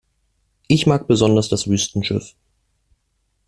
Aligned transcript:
Ich 0.67 0.87
mag 0.87 1.05
besonders 1.05 1.47
das 1.49 1.67
Wüstenschiff. 1.67 2.33